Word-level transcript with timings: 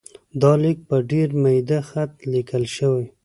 دا 0.41 0.51
لیک 0.61 0.77
په 0.87 0.95
ډېر 1.09 1.29
میده 1.41 1.79
خط 1.89 2.11
لیکل 2.31 2.63
شوی. 2.75 3.05